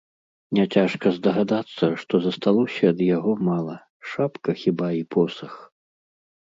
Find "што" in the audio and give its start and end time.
2.05-2.15